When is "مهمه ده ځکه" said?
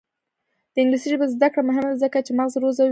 1.69-2.17